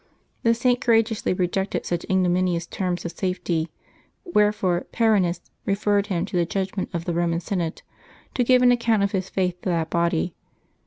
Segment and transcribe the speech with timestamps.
[0.41, 3.69] The Saint cour ageously rejected such ignominious terms of safety,
[4.25, 7.83] wherefore Perennis referred him to the judgment of the Eoman senate,
[8.33, 10.33] to give an account of his faith to that body.